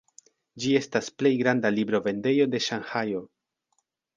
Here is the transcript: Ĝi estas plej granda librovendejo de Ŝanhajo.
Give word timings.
Ĝi 0.63 0.71
estas 0.77 1.09
plej 1.19 1.31
granda 1.43 1.71
librovendejo 1.75 2.51
de 2.55 2.63
Ŝanhajo. 2.69 3.25